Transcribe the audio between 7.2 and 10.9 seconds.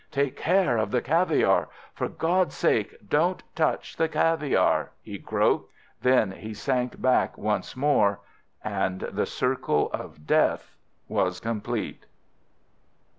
once more and the circle of death